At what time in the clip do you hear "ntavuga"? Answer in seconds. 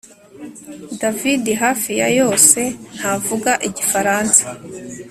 2.95-3.51